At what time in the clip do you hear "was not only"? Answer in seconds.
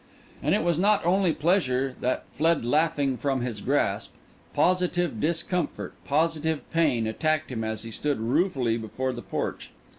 0.63-1.31